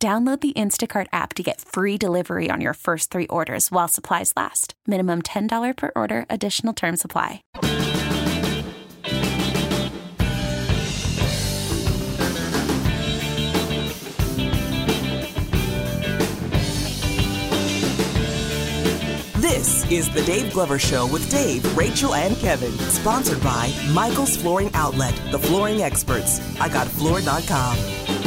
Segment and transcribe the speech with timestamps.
[0.00, 4.32] Download the Instacart app to get free delivery on your first three orders while supplies
[4.36, 4.74] last.
[4.86, 7.42] Minimum $10 per order, additional term supply.
[19.40, 22.70] This is the Dave Glover Show with Dave, Rachel, and Kevin.
[22.90, 26.40] Sponsored by Michael's Flooring Outlet, the flooring experts.
[26.60, 28.17] I got floor.com.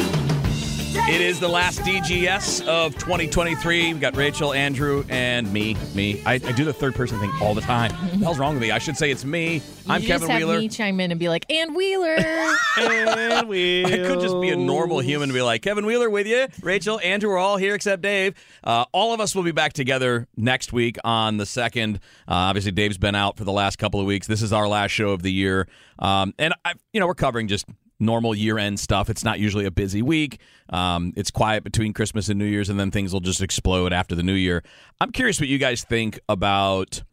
[1.10, 3.88] It is the last DGS of 2023.
[3.92, 5.76] We've got Rachel, Andrew, and me.
[5.94, 6.22] Me.
[6.26, 7.92] I, I do the third person thing all the time.
[7.92, 8.72] What the hell's wrong with me?
[8.72, 9.62] I should say it's me.
[9.90, 10.60] I'm you Kevin just have Wheeler.
[10.60, 12.16] me chime in and be like, and Wheeler.
[12.78, 13.94] and Wheeler.
[13.94, 16.48] I could just be a normal human and be like, Kevin Wheeler with you.
[16.62, 18.36] Rachel, Andrew, we're all here except Dave.
[18.64, 21.96] Uh, all of us will be back together next week on the 2nd.
[21.96, 24.28] Uh, obviously, Dave's been out for the last couple of weeks.
[24.28, 25.68] This is our last show of the year.
[26.00, 27.66] Um, and, I, you know, we're covering just
[28.02, 29.10] normal year end stuff.
[29.10, 30.40] It's not usually a busy week.
[30.70, 34.16] Um, it's quiet between Christmas and New Year's, and then things will just explode after
[34.16, 34.64] the new year.
[35.00, 37.04] I'm curious what you guys think about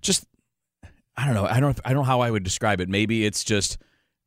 [0.00, 0.26] just
[1.16, 1.44] I don't know.
[1.44, 1.78] I don't.
[1.84, 2.88] I don't know how I would describe it.
[2.88, 3.76] Maybe it's just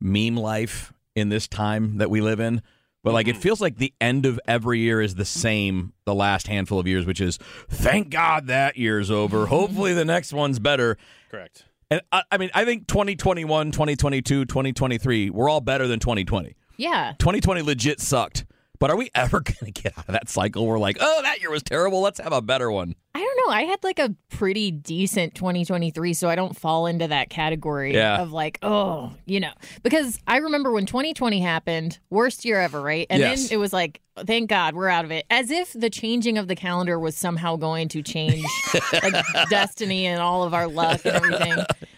[0.00, 2.62] meme life in this time that we live in.
[3.02, 5.92] But like, it feels like the end of every year is the same.
[6.04, 9.46] The last handful of years, which is thank God that year's over.
[9.46, 10.96] Hopefully, the next one's better.
[11.30, 11.64] Correct.
[11.94, 16.56] And I, I mean, I think 2021, 2022, 2023, we're all better than 2020.
[16.76, 17.12] yeah.
[17.20, 18.44] 2020 legit sucked.
[18.84, 20.66] But are we ever going to get out of that cycle?
[20.66, 22.02] We're like, oh, that year was terrible.
[22.02, 22.94] Let's have a better one.
[23.14, 23.50] I don't know.
[23.54, 28.20] I had like a pretty decent 2023, so I don't fall into that category Yeah.
[28.20, 29.52] of like, oh, you know,
[29.82, 33.06] because I remember when 2020 happened, worst year ever, right?
[33.08, 33.48] And Yes.
[33.48, 35.24] then it was like, thank God we're out of it.
[35.30, 38.44] As if the changing of the calendar was somehow going to change
[39.02, 39.14] like
[39.48, 41.52] destiny and all of our luck and everything.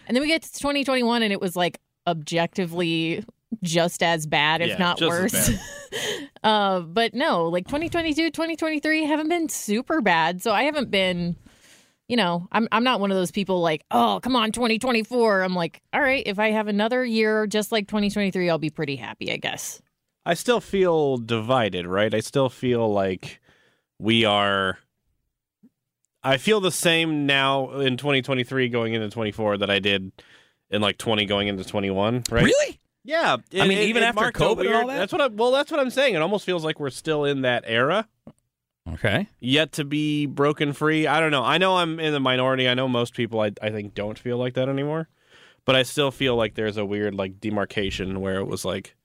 [0.07, 3.25] And then we get to 2021 and it was like objectively
[3.63, 5.51] just as bad, if Yeah, not worse.
[6.43, 10.41] uh, but no, like 2022, 2023 haven't been super bad.
[10.41, 11.35] So I haven't been,
[12.07, 15.41] you know, I'm I'm not one of those people like, oh, come on, 2024.
[15.41, 18.95] I'm like, all right, if I have another year just like 2023, I'll be pretty
[18.95, 19.81] happy, I guess.
[20.25, 22.13] I still feel divided, right?
[22.13, 23.39] I still feel like
[23.97, 24.77] we are.
[26.23, 30.11] I feel the same now in 2023 going into 24 that I did
[30.69, 32.43] in like 20 going into 21, right?
[32.43, 32.79] Really?
[33.07, 33.37] Yeah.
[33.59, 34.97] I mean, even after marked COVID and all that?
[34.97, 36.13] That's what I, well, that's what I'm saying.
[36.15, 38.07] It almost feels like we're still in that era,
[38.93, 39.27] Okay.
[39.39, 41.07] yet to be broken free.
[41.07, 41.43] I don't know.
[41.43, 42.67] I know I'm in the minority.
[42.67, 45.07] I know most people I, I think don't feel like that anymore.
[45.65, 48.95] But I still feel like there's a weird like demarcation where it was like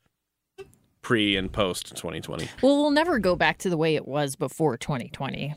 [1.03, 2.49] pre and post 2020.
[2.63, 5.55] Well, we'll never go back to the way it was before 2020.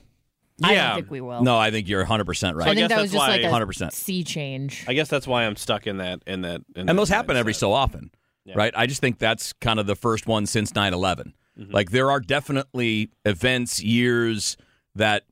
[0.64, 0.88] I Yeah.
[0.88, 1.44] don't think we will.
[1.44, 2.68] No, I think you're 100% right.
[2.68, 3.92] I I think guess that was that's just like a 100%.
[3.92, 4.86] sea change.
[4.88, 6.62] I guess that's why I'm stuck in that in that.
[6.76, 7.58] In and that those happen every mindset.
[7.58, 8.10] so often,
[8.46, 8.54] Yeah.
[8.56, 8.74] right?
[8.76, 11.34] I just think that's kind of the first one since 9 11.
[11.60, 11.72] Mm-hmm.
[11.72, 14.56] Like, there are definitely events, years
[14.96, 15.24] that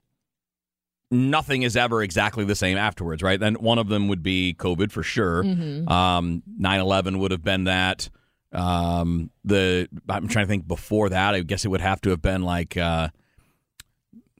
[1.11, 3.41] nothing is ever exactly the same afterwards, right?
[3.41, 5.43] And one of them would be COVID for sure.
[5.43, 5.87] Mm-hmm.
[5.87, 8.09] Um, 9/11 would have been that.
[8.51, 11.35] Um, the I'm trying to think before that.
[11.35, 13.09] I guess it would have to have been like uh,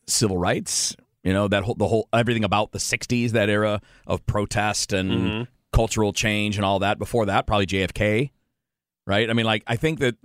[0.08, 0.96] civil rights.
[1.24, 5.12] You know that whole the whole everything about the 60s, that era of protest and
[5.12, 5.48] Mhm.
[5.72, 6.98] cultural change and all that.
[7.00, 8.32] Before that, probably JFK,
[9.06, 9.30] right?
[9.30, 10.16] I mean, like I think that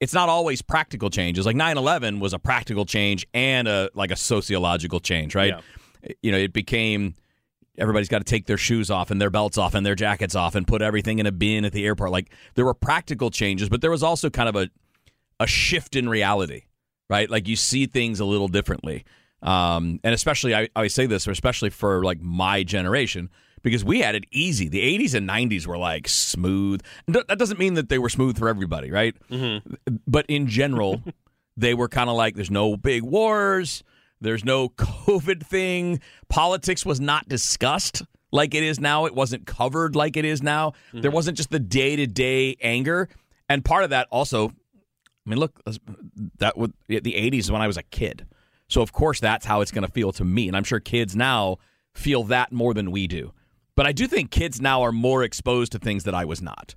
[0.00, 1.46] it's not always practical changes.
[1.46, 5.54] Like 9/11 was a practical change and a like a sociological change, right?
[6.22, 7.14] You know, it became
[7.78, 10.54] everybody's got to take their shoes off and their belts off and their jackets off
[10.54, 12.10] and put everything in a bin at the airport.
[12.10, 14.68] Like there were practical changes, but there was also kind of a
[15.40, 16.62] a shift in reality,
[17.10, 17.28] right?
[17.28, 19.04] Like you see things a little differently.
[19.42, 23.30] Um, and especially, I, I say this, especially for like my generation,
[23.64, 24.68] because we had it easy.
[24.68, 26.82] The 80s and 90s were like smooth.
[27.08, 29.16] That doesn't mean that they were smooth for everybody, right?
[30.06, 31.02] But in general,
[31.56, 33.82] they were kind of like, there's no big wars,
[34.20, 36.00] there's no COVID thing.
[36.28, 39.06] Politics was not discussed like it is now.
[39.06, 40.70] It wasn't covered like it is now.
[40.88, 41.00] Mm-hmm.
[41.00, 43.08] There wasn't just the day to day anger.
[43.48, 45.58] And part of that also, I mean, look,
[46.38, 48.26] that would the 80s is when I was a kid.
[48.68, 50.48] So of course that's how it's going to feel to me.
[50.48, 51.58] And I'm sure kids now
[51.94, 53.32] feel that more than we do.
[53.76, 56.74] But I do think kids now are more exposed to things that I was not.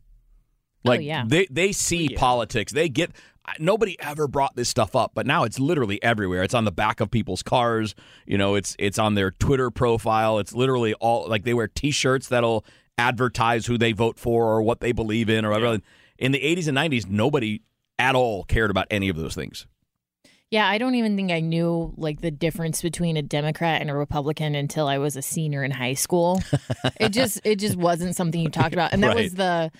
[0.85, 1.25] Oh, Like oh, yeah.
[1.27, 2.71] they they see politics.
[2.71, 3.11] They get
[3.59, 6.43] nobody ever brought this stuff up, but now it's literally everywhere.
[6.43, 7.95] It's on the back of people's cars.
[8.25, 10.39] You know, it's it's on their Twitter profile.
[10.39, 12.65] It's literally all like they wear T-shirts that'll
[12.97, 15.73] advertise who they vote for or what they believe in or whatever.
[15.73, 15.79] Yeah.
[16.19, 17.61] In the 80s and 90s, nobody
[17.99, 19.67] at all cared about any of those things.
[20.49, 23.93] Yeah, I don't even think I knew like the difference between a Democrat and a
[23.95, 26.41] Republican until I was a senior in high school.
[27.01, 28.93] it just it just wasn't something you talked about.
[28.93, 29.23] And that Right.
[29.23, 29.71] was the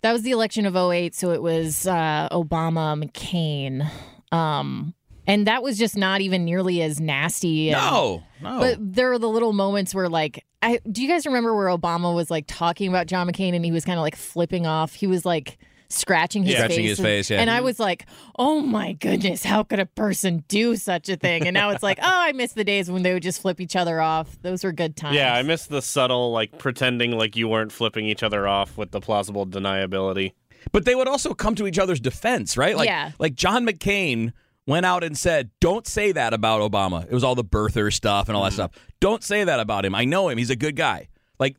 [0.00, 3.88] that was the election of 08, so it was uh Obama, McCain.
[4.36, 4.94] Um
[5.24, 7.70] and that was just not even nearly as nasty.
[7.70, 8.58] and- No, no.
[8.58, 12.12] But there are the little moments where, like, I do you guys remember where Obama
[12.12, 14.94] was like talking about John McCain and he was kind of like flipping off?
[14.94, 15.58] He was like
[15.92, 17.40] scratching his Scratching face, his and, face, yeah.
[17.40, 18.06] and I was like,
[18.38, 21.98] "Oh my goodness, how could a person do such a thing?" And now it's like,
[22.00, 24.40] "Oh, I miss the days when they would just flip each other off.
[24.42, 28.06] Those were good times." Yeah, I miss the subtle, like pretending like you weren't flipping
[28.06, 30.32] each other off with the plausible deniability.
[30.70, 32.76] But they would also come to each other's defense, right?
[32.76, 33.10] Like, Yeah.
[33.18, 34.32] like John McCain
[34.66, 38.28] went out and said, "Don't say that about Obama." It was all the birther stuff
[38.28, 38.54] and all that mm.
[38.54, 38.70] stuff.
[39.00, 39.94] Don't say that about him.
[39.94, 40.38] I know him.
[40.38, 41.08] He's a good guy.
[41.38, 41.56] Like,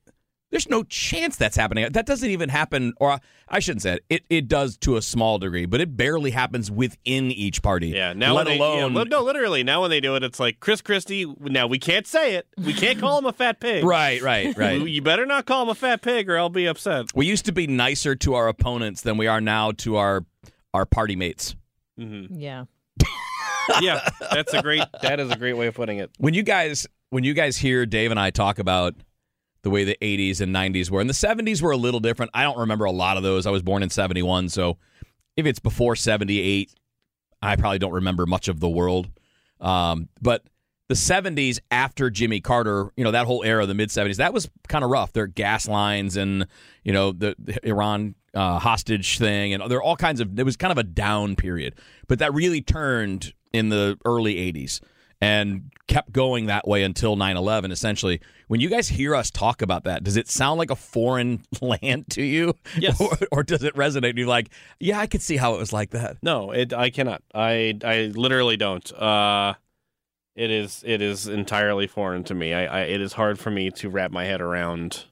[0.53, 1.91] there's no chance that's happening.
[1.91, 3.19] That doesn't even happen, or
[3.49, 4.05] I shouldn't say it.
[4.07, 7.87] It, it does to a small degree, but it barely happens within each party.
[7.87, 10.39] Yeah, now let when they, yeah, alone no, literally now when they do it, it's
[10.39, 11.25] like Chris Christie.
[11.39, 12.45] Now we can't say it.
[12.55, 13.83] We can't call him a fat pig.
[13.83, 14.79] right, right, right.
[14.79, 17.07] You better not call him a fat pig, or I'll be upset.
[17.15, 20.23] we used to be nicer to our opponents than we are now to our
[20.71, 21.55] our party mates.
[21.99, 22.39] Mm-hmm.
[22.39, 22.65] yeah.
[23.81, 24.83] Yeah, that's a great.
[25.01, 26.11] That is a great way of putting it.
[26.17, 28.93] when you guys when you guys hear Dave and I talk about
[29.63, 32.31] the way the 80s and 90s were and the 70s were a little different.
[32.33, 33.45] I don't remember a lot of those.
[33.47, 34.77] I was born in 71, so
[35.35, 36.73] if it's before 78,
[37.41, 39.09] I probably don't remember much of the world.
[39.59, 40.43] Um, but
[40.89, 44.49] the 70s after Jimmy Carter, you know, that whole era, the mid 70s, that was
[44.67, 45.13] kind of rough.
[45.13, 46.45] There are gas lines and,
[46.83, 50.43] you know, the, the Iran uh, hostage thing, and there are all kinds of, it
[50.43, 51.75] was kind of a down period.
[52.07, 54.81] But that really turned in the early 80s
[55.23, 59.83] and kept going that way until 9-11 essentially when you guys hear us talk about
[59.83, 62.99] that does it sound like a foreign land to you Yes.
[63.01, 64.49] or, or does it resonate and you're like
[64.79, 66.73] yeah i could see how it was like that No, it.
[66.73, 67.21] I cannot.
[67.33, 67.77] I.
[67.83, 68.91] I literally don't.
[68.93, 69.53] Uh,
[70.35, 70.83] it is.
[70.85, 72.53] It is entirely foreign to me.
[72.53, 72.81] I, I.
[72.85, 75.05] It is hard for me to wrap my head around.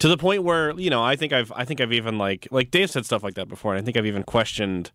[0.00, 1.50] To the point where you know, I think I've.
[1.56, 3.96] I think I've even like like Dave said stuff like that before, and I think
[3.96, 4.92] I've even questioned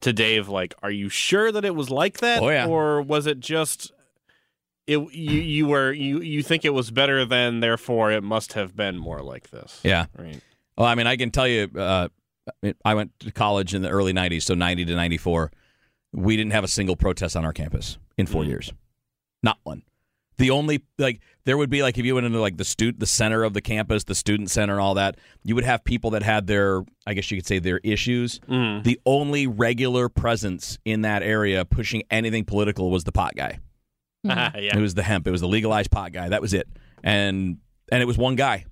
[0.00, 2.66] to Dave like, are you sure that it was like that, Oh, yeah.
[2.66, 3.92] or was it just?
[4.86, 8.74] It you you were you you think it was better than therefore it must have
[8.74, 9.78] been more like this.
[9.84, 10.40] yeah Right.
[10.76, 12.08] well i mean i can tell you uh,
[12.84, 15.52] i went to college in the early 90s so 90 to 94
[16.12, 18.72] we didn't have a single protest on our campus in four years
[19.44, 19.82] not one
[20.40, 23.06] the only like there would be like if you went into like the student the
[23.06, 26.22] center of the campus the student center and all that you would have people that
[26.22, 28.40] had their i guess you could say their issues.
[28.40, 28.82] Mm-hmm.
[28.82, 33.60] The only regular presence in that area pushing anything political was the pot guy.
[34.24, 34.50] Yeah.
[34.54, 35.26] it was the hemp.
[35.26, 36.30] It was the legalized pot guy.
[36.30, 36.68] That was it.
[37.04, 37.58] And
[37.92, 38.64] and it was one guy.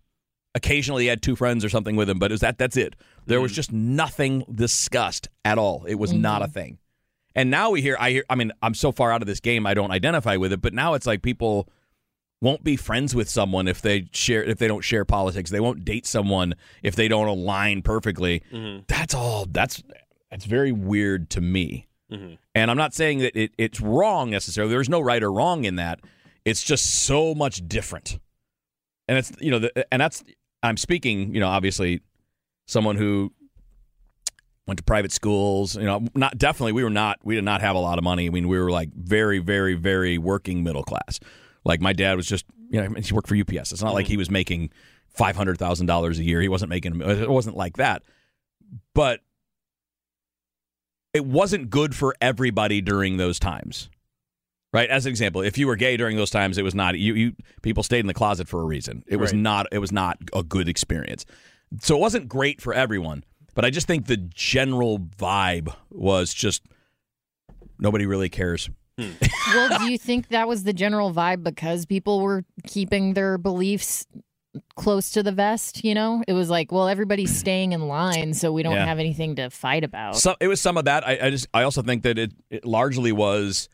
[0.55, 2.97] Occasionally he had two friends or something with him but it was that that's it.
[3.27, 3.57] There was mm.
[3.57, 5.85] just nothing discussed at all.
[5.85, 6.53] It was not a mm-hmm.
[6.53, 6.79] thing
[7.39, 9.67] and now we hear i hear i mean i'm so far out of this game
[9.67, 11.69] i don't identify with it but now it's like people
[12.41, 15.51] won't be friends with someone if they share if they don't share politics.
[15.51, 18.43] They won't date someone if they don't align perfectly.
[18.53, 18.85] Mm-hmm.
[18.87, 19.83] That's all that's
[20.31, 21.87] that's very weird to me.
[22.13, 22.35] Mm-hmm.
[22.55, 24.71] And i'm not saying that it, it's wrong necessarily.
[24.71, 26.01] There's no right or wrong in that.
[26.45, 28.19] It's just so much different.
[29.09, 30.25] And it's you know the, and that's
[30.63, 32.01] i'm speaking you know obviously
[32.67, 33.33] someone who
[34.69, 37.75] went to private schools you know not definitely we were not we did not have
[37.75, 38.27] a lot of money.
[38.27, 41.19] I mean we were like very very very working middle class.
[41.65, 44.13] Like my dad was just you know he worked for ups it's not like he
[44.13, 44.19] mm-hmm.
[44.19, 44.71] was making
[45.19, 46.41] $500000 a year.
[46.41, 48.03] He wasn't making it wasn't like that.
[48.95, 49.21] But
[51.15, 53.89] it wasn't good for everybody during those times
[54.75, 54.91] right?
[54.91, 57.33] As an example if you were gay during those times it was not you, you
[57.63, 59.03] people stayed in the closet for a reason.
[59.07, 59.41] It was Right.
[59.41, 61.25] not it was not a good experience.
[61.81, 63.25] So it wasn't great for everyone
[63.59, 66.63] but i just think the general vibe was just
[67.81, 68.71] nobody really cares
[69.55, 74.07] well, do you think that was the general vibe because people were keeping their beliefs
[74.75, 75.85] close to the vest.
[75.85, 78.87] You know, it was like, well, everybody's staying in line, so we don't Yeah.
[78.87, 80.17] have anything to fight about.
[80.17, 81.07] So it was some of that.
[81.07, 83.69] I, I just I also think that it, it largely was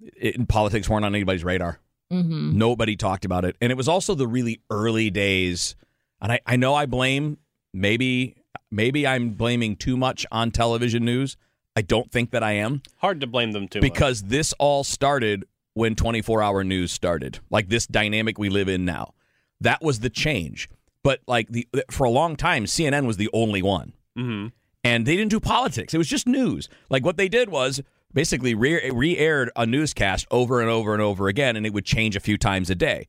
[0.00, 1.78] it, politics weren't on anybody's radar.
[2.10, 5.76] hmm Nobody talked about it, and it was also the really early days.
[6.20, 7.38] And I, I know I blame
[7.72, 8.34] maybe
[8.70, 11.36] maybe I'm blaming too much on television news.
[11.76, 13.82] I don't think that I am Hard to blame them too much.
[13.92, 15.44] because this all started
[15.74, 17.40] when 24 hour news started.
[17.50, 19.14] Like this dynamic we live in now.
[19.60, 20.68] That was the change.
[21.02, 24.46] But like the for a long time CNN was the only one hmm
[24.84, 25.94] and they didn't do politics.
[25.94, 26.68] It was just news.
[26.90, 27.80] Like what they did was
[28.12, 32.14] basically re aired a newscast over and over and over again, and it would change
[32.16, 33.06] a few times a day.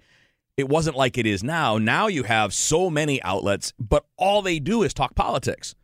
[0.57, 1.77] It wasn't like it is now.
[1.77, 5.75] Now you have so many outlets, but all they do is talk politics.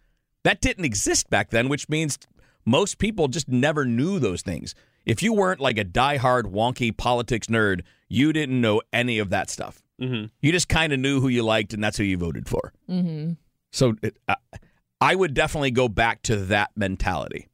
[0.44, 2.18] That didn't exist back then, which means
[2.66, 4.74] most people just never knew those things.
[5.06, 9.50] If you weren't like a diehard wonky politics nerd, you didn't know any of that
[9.50, 9.82] stuff.
[10.00, 12.72] hmm You just kind of knew who you liked, and that's who you voted for.
[12.88, 13.32] hmm
[13.72, 14.36] So it, I
[15.01, 17.48] I would definitely go back to that mentality.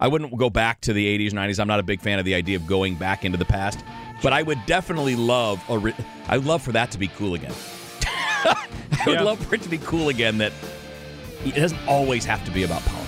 [0.00, 1.58] I wouldn't go back to the 80s, 90s.
[1.60, 3.78] I'm not a big fan of the idea of going back into the past,
[4.22, 5.62] but I would definitely love.
[5.68, 5.94] A re-
[6.28, 7.52] I would love for that to be cool again.
[8.44, 8.56] I
[9.06, 9.22] would Yeah.
[9.22, 10.38] love for it to be cool again.
[10.38, 10.52] That
[11.44, 13.07] it doesn't always have to be about politics.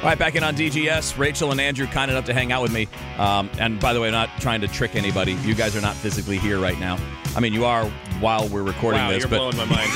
[0.00, 1.18] All right, back in on DGS.
[1.18, 2.88] Rachel and Andrew kind enough to hang out with me.
[3.18, 5.32] Um, and by the way, I'm not trying to trick anybody.
[5.32, 6.96] You guys are not physically here right now.
[7.36, 7.84] I mean, you are
[8.18, 9.90] while we're recording Wow, this, you're but blowing my mind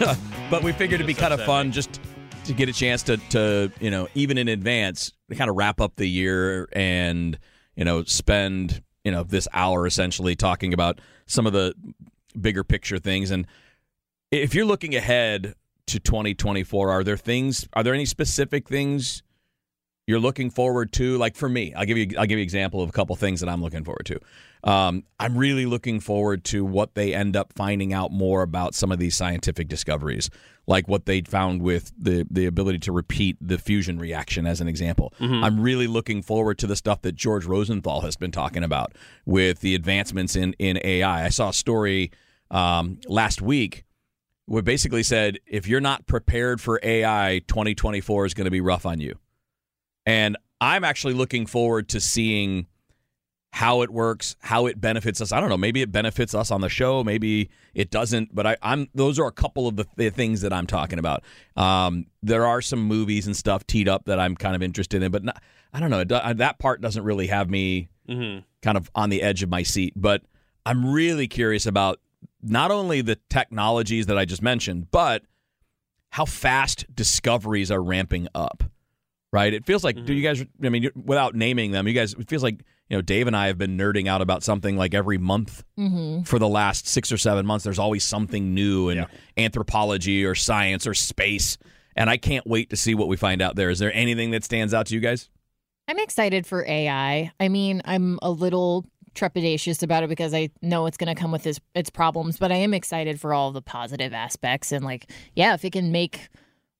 [0.00, 0.16] here.
[0.50, 2.00] but we figured it'd be kind of fun just
[2.46, 5.96] to get a chance to, to you know even in advance kind of wrap up
[5.96, 7.38] the year and
[7.76, 11.74] you know spend you know this hour essentially talking about some of the
[12.38, 13.46] bigger picture things and
[14.30, 15.54] if you're looking ahead
[15.86, 19.22] to 2024 are there things are there any specific things
[20.06, 21.16] you're looking forward to?
[21.16, 23.40] Like for me i'll give you i'll give you an example of a couple things
[23.40, 24.20] that i'm looking forward to.
[24.68, 28.90] Um, i'm really looking forward to what they end up finding out more about some
[28.92, 30.30] of these scientific discoveries
[30.66, 34.68] like what they found with the the ability to repeat the fusion reaction as an
[34.68, 35.12] example.
[35.44, 38.94] I'm really looking forward to the stuff that george rosenthal has been talking about
[39.26, 42.10] with the advancements in in ai i saw a story
[42.50, 43.83] um, last week
[44.46, 48.86] where basically said if you're not prepared for ai 2024 is going to be rough
[48.86, 49.18] on you
[50.06, 52.66] and I'm actually looking forward to seeing
[53.50, 55.30] how it works, how it benefits us.
[55.30, 55.56] I don't know.
[55.56, 57.04] Maybe it benefits us on the show.
[57.04, 58.34] Maybe it doesn't.
[58.34, 61.22] But I, I'm those are a couple of the, the things that I'm talking about.
[61.56, 65.12] Um, there are some movies and stuff teed up that I'm kind of interested in,
[65.12, 65.40] but not,
[65.72, 66.00] I don't know.
[66.00, 69.62] It, that part doesn't really have me hmm kind of on the edge of my
[69.62, 69.92] seat.
[69.94, 70.22] But
[70.66, 72.00] I'm really curious about
[72.44, 75.22] not only the technologies that I just mentioned, but
[76.10, 78.62] how fast discoveries are ramping up.
[79.32, 79.52] Right?
[79.52, 80.44] It feels like, do you guys?
[80.62, 82.14] I mean, without naming them, you guys.
[82.14, 84.94] It feels like you know, Dave and I have been nerding out about something like
[84.94, 87.64] every month hmm for the last six or seven months.
[87.64, 89.06] There's always something new in Yeah.
[89.36, 91.58] anthropology or science or space,
[91.96, 93.70] and I can't wait to see what we find out there.
[93.70, 95.30] Is there anything that stands out to you guys?
[95.88, 97.32] I'm excited for AI.
[97.40, 101.30] I mean, I'm a little trepidatious about it because I know it's going to come
[101.32, 105.10] with its its problems, but I am excited for all the positive aspects and like,
[105.34, 106.28] yeah, if it can make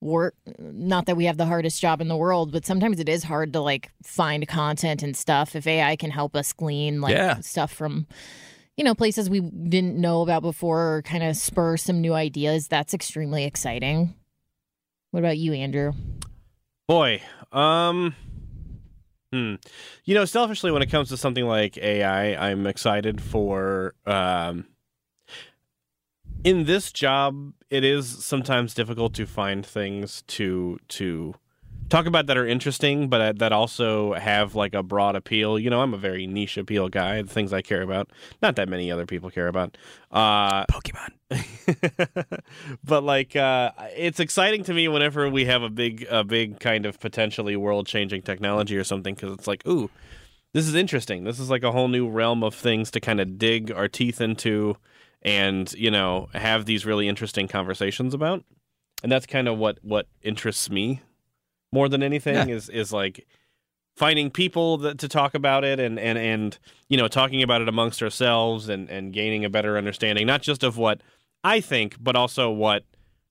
[0.00, 3.22] work not that we have the hardest job in the world, but sometimes it is
[3.24, 5.56] hard to like find content and stuff.
[5.56, 7.40] If AI can help us glean like Yeah.
[7.40, 8.06] stuff from
[8.76, 12.66] you know, places we didn't know about before or kind of spur some new ideas,
[12.66, 14.14] that's extremely exciting.
[15.12, 15.92] What about you, Andrew?
[16.88, 17.22] Boy,
[17.52, 18.16] um,
[19.34, 19.54] hmm.
[20.04, 23.94] You know, selfishly, when it comes to something like AI, I'm excited for.
[24.06, 24.66] Um,
[26.44, 31.34] in this job, it is sometimes difficult to find things to to
[31.88, 35.58] talk about that are interesting, but that also have like a broad appeal.
[35.58, 37.22] You know, I'm a very niche appeal guy.
[37.22, 38.10] The things I care about,
[38.42, 39.76] not that many other people care about.
[40.10, 41.10] Uh, Pokemon.
[42.84, 46.86] but like uh, it's exciting to me whenever we have a big a big kind
[46.86, 49.90] of potentially world changing technology or something because it's like ooh
[50.52, 53.38] this is interesting this is like a whole new realm of things to kind of
[53.38, 54.76] dig our teeth into
[55.22, 58.44] and you know have these really interesting conversations about
[59.02, 61.00] and that's kind of what what interests me
[61.74, 62.54] more than anything Yeah.
[62.54, 63.26] is is like
[63.96, 67.68] finding people that, to talk about it and and and you know talking about it
[67.68, 71.00] amongst ourselves and and gaining a better understanding not just of what
[71.42, 72.84] I think but also what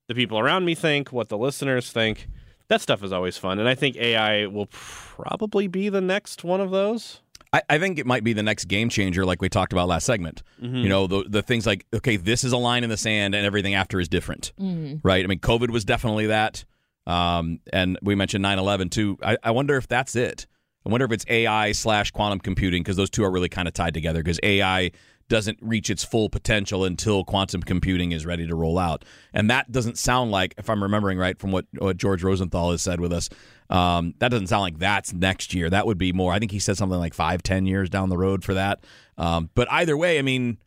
[0.08, 2.28] the people around me think what the listeners think
[2.68, 6.62] that stuff is always fun and I think AI will probably be the next one
[6.62, 7.22] of those
[7.54, 10.06] I, I think it might be the next game changer, like we talked about last
[10.06, 10.42] segment.
[10.60, 10.78] Mm-hmm.
[10.78, 13.46] You know, the the things like okay, this is a line in the sand, and
[13.46, 15.08] everything after is different, mm-hmm.
[15.08, 15.24] right?
[15.24, 16.66] I mean, COVID was definitely that,
[17.06, 19.18] um, and we mentioned 9-11 too.
[19.22, 20.48] I, I wonder if that's it.
[20.86, 23.74] I wonder if it's AI slash quantum computing because those two are really kind of
[23.74, 24.22] tied together.
[24.22, 24.92] Because AI
[25.30, 29.72] doesn't reach its full potential until quantum computing is ready to roll out, and that
[29.72, 33.14] doesn't sound like, if I'm remembering right from what, what George Rosenthal has said with
[33.14, 33.30] us,
[33.70, 35.70] um, that doesn't sound like that's next year.
[35.70, 36.34] That would be more.
[36.34, 38.84] I think he said something like five, ten years down the road for that.
[39.18, 40.58] Um, but either way, I mean,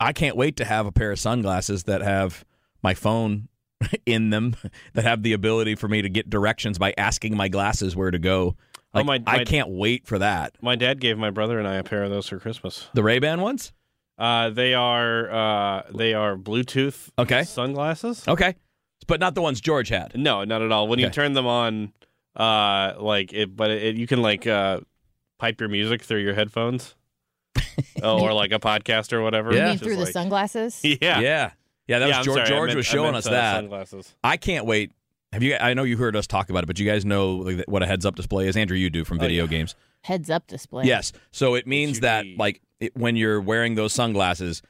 [0.00, 2.44] I can't wait to have a pair of sunglasses that have
[2.82, 3.48] my phone
[4.06, 4.56] in them
[4.94, 8.18] that have the ability for me to get directions by asking my glasses where to
[8.18, 8.56] go.
[8.94, 10.54] Oh, Like, my- I can't wait for that.
[10.60, 13.18] my dad gave my brother and I a pair of those for Christmas The Ray
[13.18, 13.72] Ban ones.
[14.18, 17.44] uh, they are uh, they are Bluetooth Okay.
[17.44, 18.54] sunglasses Okay,
[19.06, 20.12] but not the ones George had.
[20.16, 20.86] No, not at all.
[20.88, 21.92] When you turn them on,
[22.36, 24.80] uh, like it, but it, you can like uh,
[25.38, 26.94] pipe your music through your headphones,
[28.02, 29.52] oh, or like a podcast or whatever.
[29.54, 29.56] Yeah.
[29.58, 30.80] You mean Which is through the sunglasses?
[30.84, 31.50] Yeah, yeah,
[31.86, 31.98] yeah.
[31.98, 32.36] That Yeah, was I'm George.
[32.36, 33.56] sorry, George meant- was showing us that.
[33.56, 34.14] sunglasses.
[34.24, 34.92] I can't wait.
[35.32, 35.56] Have you?
[35.56, 38.16] I know you heard us talk about it, but you guys know what a heads-up
[38.16, 38.56] display is.
[38.56, 39.50] Andrew, you do from Oh, video yeah.
[39.50, 39.74] games.
[40.02, 40.84] Heads up display.
[40.84, 41.12] Yes.
[41.30, 42.38] So it means that UV.
[42.38, 44.60] like it, when you're wearing those sunglasses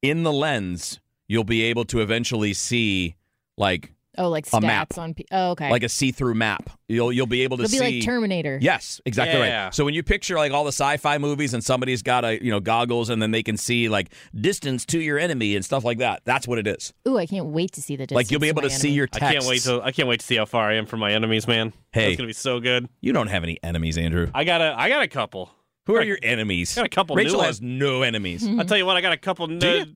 [0.00, 3.16] in the lens, you'll be able to eventually see
[3.58, 4.98] like Oh, like A stats map.
[4.98, 5.14] on.
[5.14, 5.70] P- oh, okay.
[5.70, 6.70] like a see-through map.
[6.88, 8.58] You'll you'll be able to It'll be see like Terminator.
[8.62, 9.64] Yes, exactly Yeah.
[9.64, 9.74] right.
[9.74, 12.60] So when you picture like all the sci-fi movies and somebody's got a you know
[12.60, 16.22] goggles and then they can see like distance to your enemy and stuff like that.
[16.24, 16.92] That's what it is.
[17.08, 18.06] Ooh, I can't wait to see the.
[18.10, 18.96] like you'll be able my to see enemy.
[18.96, 21.00] your I can't wait to I can't wait to see how far I am from
[21.00, 21.72] my enemies, man.
[21.92, 22.06] Hey.
[22.06, 22.88] that's gonna be so good.
[23.00, 24.30] You don't have any enemies, Andrew.
[24.34, 25.50] I got a I got a couple.
[25.86, 26.76] Who are your enemies?
[26.76, 27.46] I Got a couple Rachel ones.
[27.46, 28.44] has no enemies.
[28.46, 29.46] I'll tell you what, I got a couple.
[29.46, 29.86] Do you?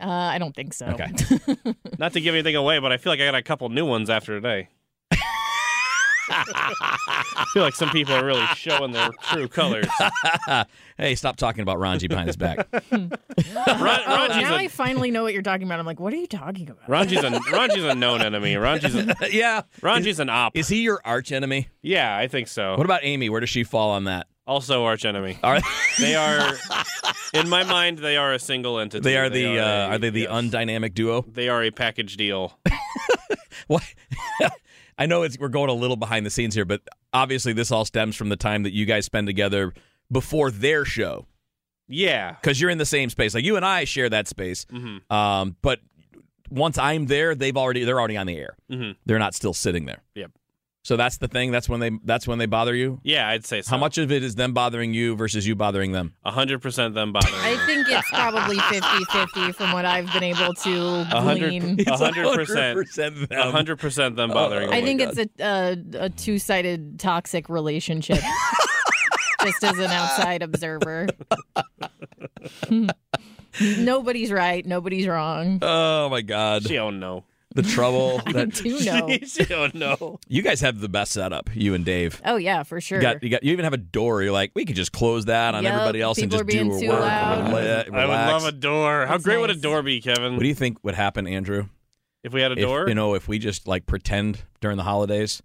[0.00, 0.86] Uh, I don't think so.
[0.86, 1.12] Okay.
[1.98, 4.08] Not to give anything away, but I feel like I got a couple new ones
[4.08, 4.68] after today.
[6.32, 9.88] I feel like some people are really showing their true colors.
[10.96, 12.68] hey, stop talking about Ranji behind his back.
[12.92, 13.10] Ron,
[13.66, 15.80] Oh, Ranji's, now I a, finally know what you're talking about.
[15.80, 16.88] I'm like, what are you talking about?
[16.88, 18.54] Ranji's, a, Ranji's a known enemy.
[18.54, 19.62] Ranji's, a, yeah.
[19.80, 20.56] Ranji's an op.
[20.56, 21.68] Is he your arch enemy?
[21.82, 22.76] Yeah, I think so.
[22.76, 23.28] What about Amy?
[23.28, 24.26] Where does she fall on that?
[24.46, 25.38] Also, arch enemy.
[25.44, 25.62] Right.
[25.98, 26.54] They are,
[27.34, 29.02] in my mind, they are a single entity.
[29.04, 30.30] They are the a- uh, are they the yes.
[30.30, 31.22] undynamic duo?
[31.28, 32.58] They are a package deal.
[33.66, 33.84] What?
[34.98, 36.80] I know it's we're going a little behind the scenes here, but
[37.12, 39.72] obviously this all stems from the time that you guys spend together
[40.10, 41.26] before their show
[41.86, 42.32] Yeah.
[42.32, 43.32] because you're in the same space.
[43.32, 45.08] Like you and I share that space, Mhm.
[45.12, 45.78] um, but
[46.50, 48.56] once I'm there, they've already they're already on the air.
[48.70, 48.96] Mhm.
[49.06, 50.02] They're not still sitting there.
[50.16, 50.32] Yep.
[50.90, 51.52] So that's the thing.
[51.52, 52.98] That's when they that's when they bother you.
[53.04, 53.70] Yeah, I'd say so.
[53.70, 56.14] How much of it is them bothering you versus you bothering them?
[56.26, 57.58] 100% them bothering I me.
[57.64, 61.84] think it's probably 50-50 from what I've been able to hundred- glean.
[61.86, 62.76] A hundred percent.
[62.76, 63.38] 100% them.
[63.38, 65.16] A hundred percent them oh bothering Oh I think God.
[65.16, 68.18] it's a, a a two sided toxic relationship.
[69.44, 71.06] Just as an outside observer.
[73.78, 74.66] nobody's right.
[74.66, 75.60] Nobody's wrong.
[75.62, 77.22] Oh my god, She don't know.
[77.54, 79.08] The trouble I that do know.
[79.26, 80.18] she don't know.
[80.28, 81.50] you guys have the best setup.
[81.54, 82.20] You and Dave.
[82.24, 82.98] Oh yeah, for sure.
[82.98, 84.22] You got, you got you even have a door.
[84.22, 86.52] You're like, we could just close that on Yep, everybody else and people just are
[86.52, 87.00] do being our too work.
[87.00, 87.44] loud.
[87.52, 88.32] Rela- I would relax.
[88.44, 89.06] love a door.
[89.06, 89.62] How That's great would a nice.
[89.62, 90.34] door be, Kevin?
[90.34, 91.66] What do you think would happen, Andrew?
[92.22, 92.86] if we had a If, door?
[92.86, 95.40] you know, if we just like pretend during the holidays,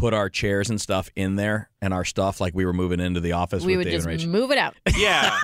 [0.00, 3.20] put our chairs and stuff in there and our stuff like we were moving into
[3.20, 4.30] the office we with would Dave just and Rachel.
[4.30, 4.74] move it out.
[4.96, 5.38] yeah.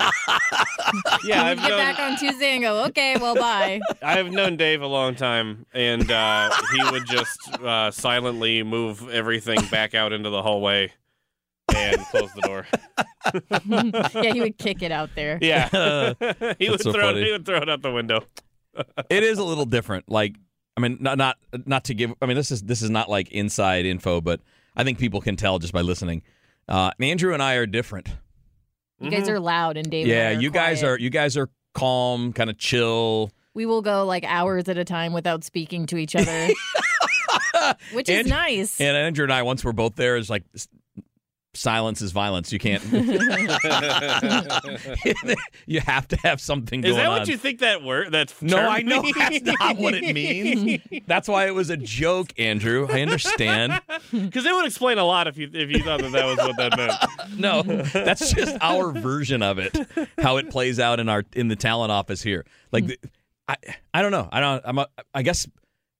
[1.23, 3.79] yeah, I've We'd get known, back on Tuesday and go, okay, well, bye.
[4.01, 9.59] I've known Dave a long time, and uh, he would just uh, silently move everything
[9.69, 10.91] back out into the hallway
[11.75, 12.65] and close the door.
[14.23, 15.37] yeah, he would kick it out there.
[15.39, 16.13] Yeah,
[16.57, 17.21] he would so throw funny.
[17.21, 18.23] it, he would throw it out the window.
[19.09, 20.09] it is a little different.
[20.09, 20.35] Like,
[20.77, 22.13] I mean, not not not to give.
[22.21, 24.39] I mean, this is this is not like inside info, but
[24.75, 26.21] I think people can tell just by listening.
[26.69, 28.07] Uh, Andrew and I are different.
[28.99, 30.09] You guys are loud and David.
[30.09, 30.91] yeah, and I are you guys quiet.
[30.91, 33.31] are you guys are calm, kind of chill.
[33.53, 36.47] We will go like hours at a time without speaking to each other,
[37.93, 38.79] which is And- nice.
[38.79, 40.67] And Andrew and I, once we're both there, is like s-
[41.57, 42.53] silence is violence.
[42.53, 42.83] You can't.
[45.65, 46.99] you have to have something going on.
[46.99, 47.19] Is that on.
[47.19, 48.11] what you think that word?
[48.11, 50.81] That's no, I know that's not what it means.
[51.07, 52.87] That's why it was a joke, Andrew.
[52.89, 53.81] I understand.
[54.11, 56.55] Because it would explain a lot if you if you thought that that was what
[56.57, 56.93] that meant.
[57.37, 59.75] No, that's just our version of it.
[60.19, 62.45] How it plays out in our in the talent office here.
[62.71, 62.91] Like, hmm.
[63.47, 63.55] I
[63.93, 64.29] I don't know.
[64.31, 64.61] I don't.
[64.65, 64.77] I'm.
[64.79, 65.47] A, I guess.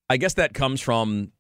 [0.10, 1.32] I guess that comes from.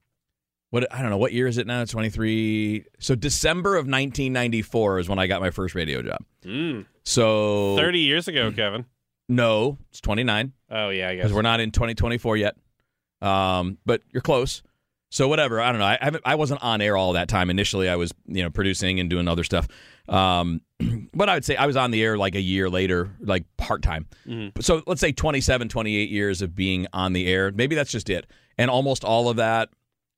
[0.69, 1.17] What I don't know.
[1.17, 1.86] What year is it now?
[1.86, 2.86] Twenty three.
[2.99, 6.19] So December of 1994 is when I got my first radio job.
[6.43, 6.86] Mm.
[7.03, 8.86] So Thirty years ago, Kevin.
[9.30, 12.56] No, it's 29 Oh yeah, I guess because we're not in 2024 yet.
[13.21, 14.62] Um, but you're close.
[15.10, 15.62] So whatever.
[15.62, 15.86] I don't know.
[15.86, 17.49] I I, haven't, I wasn't on air all that time.
[17.49, 19.67] Initially, I was you know producing and doing other stuff.
[20.10, 20.62] Um,
[21.13, 23.82] but I would say I was on the air like a year later, like part
[23.82, 24.08] time.
[24.62, 27.51] So let's say 27, 28 years of being on the air.
[27.51, 28.27] Maybe that's just it.
[28.58, 29.69] And almost all of that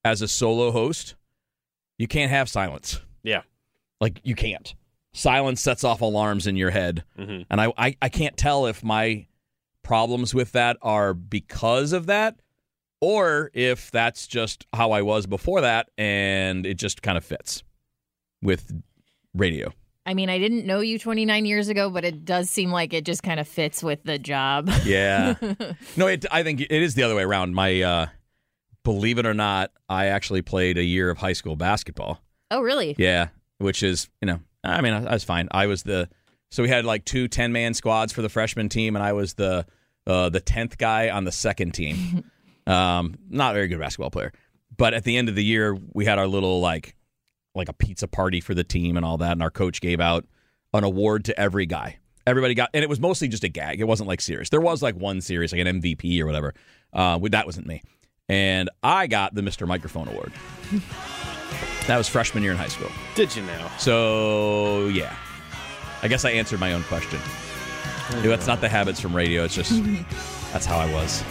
[0.04, 1.16] as a solo host,
[1.98, 3.00] you can't have silence.
[3.24, 3.42] Yeah.
[4.00, 4.74] Like you can't.
[5.14, 7.46] Silence sets off alarms in your head, Mhm.
[7.50, 9.26] and I, I I can't tell if my
[9.84, 12.40] problems with that are because of that,
[13.02, 17.64] or if that's just how I was before that, and it just kind of fits
[18.42, 18.72] with
[19.34, 19.74] radio.
[20.06, 23.04] I mean, I didn't know you 29 years ago, but it does seem like it
[23.06, 24.70] just kind of fits with the job.
[24.86, 25.36] Yeah.
[25.98, 27.54] no, it, I think it is the other way around.
[27.54, 28.08] My uh,
[28.84, 32.22] believe it or not, I actually played a year of high school basketball.
[32.52, 32.96] oh, really?
[32.98, 35.48] Yeah, which is you know, I mean, I was fine.
[35.52, 36.10] I was the
[36.52, 39.36] so we had like two 10 man squads for the freshman team, and I was
[39.36, 39.66] the
[40.08, 42.24] uh, the tenth guy on the second team.
[42.68, 44.34] um, not a very good basketball player,
[44.76, 46.96] but at the end of the year, we had our little like
[47.56, 50.26] like a pizza party for the team and all that, and our coach gave out
[50.74, 51.98] an award to every guy.
[52.28, 53.80] Everybody got, and it was mostly just a gag.
[53.80, 54.50] It wasn't like serious.
[54.50, 56.54] There was like one serious, like an MVP or whatever.
[56.94, 57.82] Uh, that wasn't me,
[58.30, 59.68] and I got the Mr.
[59.68, 60.32] Microphone Award.
[61.88, 62.92] that was freshman year in high school.
[63.16, 63.70] Did you now?
[63.78, 65.16] So yeah,
[66.02, 67.20] I guess I answered my own question.
[68.12, 69.44] Oh, that's not the habits from radio.
[69.44, 69.84] It's just
[70.54, 71.24] that's how I was.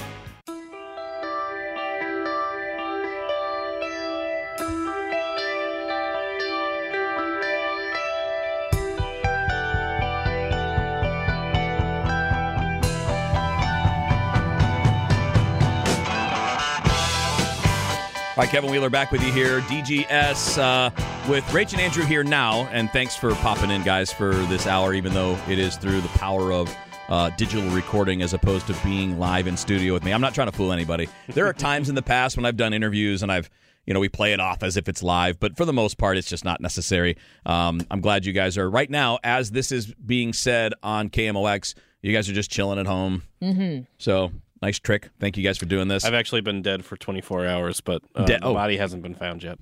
[18.39, 19.63] All right, Kevin Wheeler back with you here.
[19.63, 20.91] DGS uh,
[21.29, 22.69] with Rach and Andrew here now.
[22.71, 26.09] And thanks for popping in, guys, for this hour, even though it is through the
[26.11, 26.73] power of
[27.09, 30.13] uh, digital recording as opposed to being live in studio with me.
[30.13, 31.09] I'm not trying to fool anybody.
[31.27, 33.51] There are times in the past when I've done interviews and I've
[33.87, 36.17] you know, we play it off as if it's live, but for the most part,
[36.17, 37.17] it's just not necessary.
[37.45, 41.75] Um, I'm glad you guys are right now, as this is being said on KMOX,
[42.03, 43.23] you guys are just chilling at home.
[43.43, 43.85] Mm-hmm.
[43.97, 44.31] So
[44.63, 45.11] nice trick.
[45.21, 46.05] Thank you guys for doing this.
[46.05, 48.55] I've actually been dead for 24 hours, but uh, De- the oh.
[48.55, 49.59] body hasn't been found yet.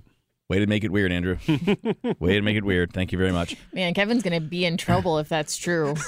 [0.49, 1.39] Way to make it weird, Andrew.
[2.21, 2.93] Way to make it weird.
[2.93, 3.57] Thank you very much.
[3.73, 5.95] Man, Kevin's going to be in trouble if that's true.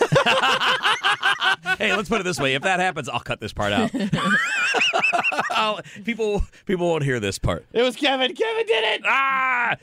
[1.78, 3.90] Hey, let's put it this way: if that happens, I'll cut this part out.
[6.04, 7.66] People, people won't hear this part.
[7.72, 8.34] It was Kevin.
[8.34, 9.02] Kevin did it.
[9.04, 9.76] Ah!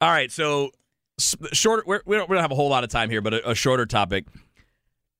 [0.00, 0.70] All right, so
[1.18, 1.86] short.
[1.86, 3.54] We're, we don't we don't have a whole lot of time here, but a, a
[3.54, 4.26] shorter topic.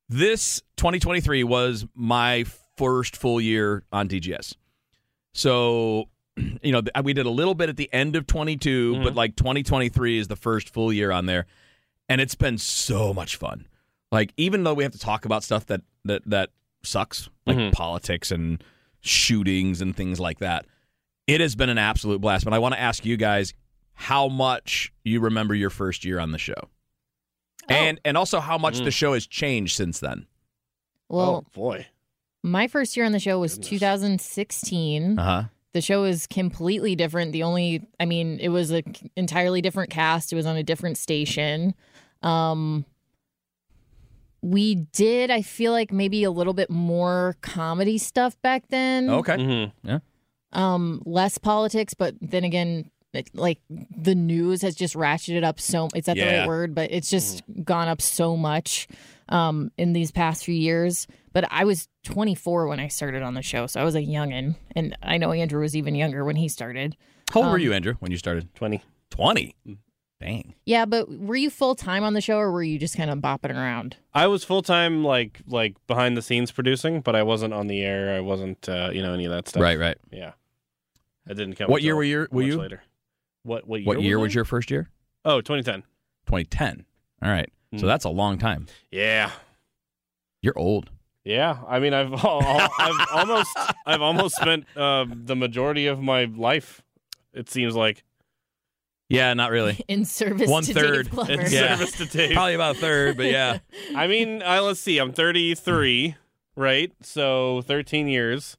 [0.09, 2.44] This 2023 was my
[2.80, 4.54] first full year on DGS.
[5.34, 6.08] So,
[6.62, 9.16] you know, we did a little bit at the end of 22, but mm-hmm.
[9.16, 11.44] like 2023 is the first full year on there,
[12.08, 13.66] and it's been so much fun.
[14.10, 16.50] Like, even though we have to talk about stuff that that that
[16.82, 17.70] sucks, like mm-hmm.
[17.72, 18.64] politics and
[19.00, 20.64] shootings and things like that,
[21.26, 22.46] it has been an absolute blast.
[22.46, 23.52] But I want to ask you guys
[23.92, 26.66] how much you remember your first year on the show, oh.
[27.68, 28.84] and and also how much mm.
[28.84, 30.26] the show has changed since then.
[31.10, 31.86] Well, oh boy.
[32.42, 33.68] My first year on the show was Goodness.
[33.70, 35.18] 2016.
[35.18, 35.48] Uh huh.
[35.72, 37.33] The show is completely different.
[37.33, 38.83] The only, I mean, it was an
[39.16, 40.33] entirely different cast.
[40.33, 41.74] It was on a different station.
[42.22, 42.85] Um,
[44.42, 49.11] we did, I feel like maybe a little bit more comedy stuff back then.
[49.11, 49.70] Okay.
[49.85, 49.96] hmm
[50.53, 55.88] Um, less politics, but then again, it, like the news has just ratcheted up so.
[55.94, 56.74] Is that the right word?
[56.74, 58.88] But it's just gone up so much
[59.30, 61.06] um, in these past few years.
[61.32, 64.56] But I was 24 when I started on the show, so I was a youngin,
[64.76, 66.96] and I know Andrew was even younger when he started.
[67.32, 68.52] How old were Um, you, Andrew, when you started?
[68.56, 68.82] 20.
[69.10, 69.54] 20.
[70.20, 70.54] Dang.
[70.66, 73.18] Yeah, but were you full time on the show, or were you just kind of
[73.20, 73.96] bopping around?
[74.12, 77.80] I was full time, like like behind the scenes producing, but I wasn't on the
[77.82, 78.14] air.
[78.14, 79.62] I wasn't, uh, you know, any of that stuff.
[79.62, 79.96] Right, right.
[80.12, 80.32] Yeah.
[81.26, 81.70] I didn't come.
[81.70, 82.26] What year were you?
[82.30, 82.58] Were you?
[82.60, 82.82] later?
[83.44, 83.86] What what year?
[83.86, 84.34] What year was I?
[84.34, 84.90] your first year?
[85.24, 85.84] Oh, 2010.
[86.26, 86.84] 2010.
[87.22, 87.50] All right.
[87.74, 87.87] So Hmm.
[87.87, 88.66] that's a long time.
[88.90, 89.30] Yeah.
[90.42, 90.90] You're old.
[91.24, 96.00] Yeah, I mean, I've al- al- I've almost I've almost spent uh, the majority of
[96.00, 96.83] my life.
[97.35, 98.02] It seems like
[99.11, 99.85] Yeah, not really.
[99.88, 101.11] in service One to third.
[101.11, 101.76] Dave In Yeah.
[101.76, 102.33] service to Dave.
[102.33, 103.59] Probably about a third, but yeah.
[103.94, 104.98] I mean, I, let's see.
[104.98, 106.16] I'm 33,
[106.56, 106.90] right?
[107.02, 108.56] So 13 years.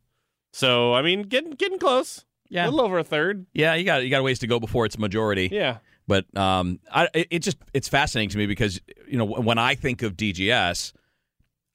[0.54, 2.26] So I mean, getting getting close.
[2.47, 2.65] Yeah.
[2.65, 3.45] a little over a third.
[3.54, 5.50] Yeah, you got you got a ways to go before it's majority.
[5.52, 5.78] Yeah.
[6.12, 9.76] But um, I, it, it just it's fascinating to me because you know when I
[9.76, 10.91] think of DGS,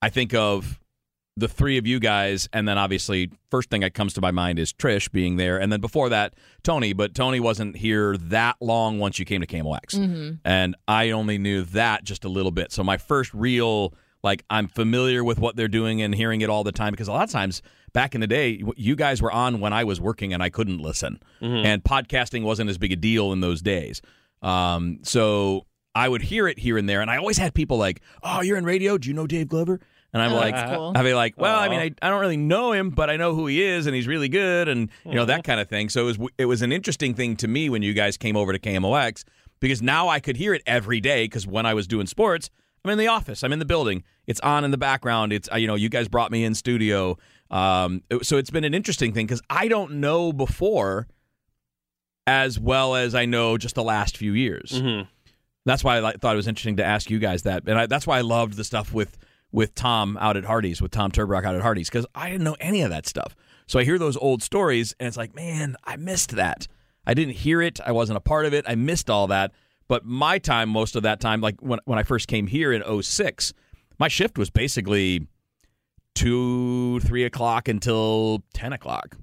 [0.03, 0.79] I think of
[1.39, 4.59] the three of you guys, and then obviously first thing that comes to my mind
[4.59, 6.93] is Trish being there, and then before that Tony.
[6.93, 11.63] But Tony wasn't here that long once you came to KMOX, and I only knew
[11.63, 12.73] that just a little bit.
[12.73, 16.63] So my first real like I'm familiar with what they're doing and hearing it all
[16.63, 17.63] the time because a lot of times
[17.95, 20.81] back in the day you guys were on when I was working and I couldn't
[20.81, 24.03] listen, and podcasting wasn't as big a deal in those days.
[24.43, 28.01] Um, so I would hear it here and there, and I always had people like,
[28.23, 28.99] "Oh, you're in radio?
[28.99, 29.81] Do you know Dave Glover?"
[30.13, 30.93] And I'm Oh, like, cool.
[30.95, 33.35] I'd be like, "Well, I mean, I, I don't really know him, but I know
[33.35, 36.03] who he is, and he's really good, and you know that kind of thing." So
[36.09, 38.59] it was it was an interesting thing to me when you guys came over to
[38.59, 39.25] KMOX
[39.61, 42.51] because now I could hear it every day because when I was doing sports,
[42.85, 45.33] I'm in the office, I'm in the building, it's on in the background.
[45.33, 47.17] It's uh, you know you guys brought me in studio,
[47.51, 51.09] um, so it's been an interesting thing because I don't know before
[52.27, 54.73] as well as I know just the last few years.
[54.73, 55.07] Mhm.
[55.65, 58.07] That's why I thought it was interesting to ask you guys that, and I, that's
[58.07, 59.17] why I loved the stuff with
[59.53, 62.57] with Tom out at Hardy's, with Tom Terbrock out at Hardy's, because I didn't know
[62.61, 63.35] any of that stuff.
[63.67, 66.67] So I hear those old stories, and it's like, man, I missed that.
[67.07, 67.81] I didn't hear it.
[67.87, 68.65] I wasn't a part of it.
[68.69, 69.53] I missed all that.
[69.89, 72.83] But my time, most of that time, like when when I first came here in
[73.03, 73.53] 06,
[73.99, 75.27] my shift was basically
[76.15, 79.17] two, three o'clock until ten o'clock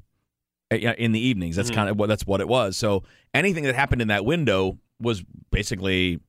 [0.74, 1.56] Uh, in the evenings.
[1.56, 1.76] That's mm-hmm.
[1.76, 2.78] kind of what that's what it was.
[2.78, 6.20] So anything that happened in that window was basically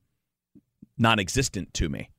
[0.99, 2.11] non-existent to me.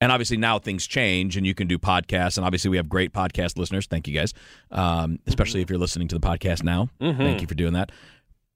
[0.00, 2.36] And obviously now things change, and you can do podcasts.
[2.36, 3.86] And obviously we have great podcast listeners.
[3.86, 4.34] Thank you guys,
[4.72, 5.66] um, especially mm-hmm.
[5.66, 6.88] if you're listening to the podcast now.
[7.00, 7.18] Mm-hmm.
[7.18, 7.92] Thank you for doing that.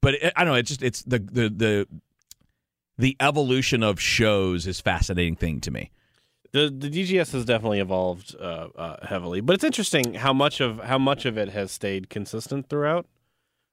[0.03, 0.59] But it, I don't know.
[0.59, 1.89] It's just it's the the the
[2.99, 5.91] the evolution of shows is fascinating thing to me.
[6.53, 10.79] The the DGS has definitely evolved uh, uh, heavily, but it's interesting how much of
[10.81, 13.07] how much of it has stayed consistent throughout.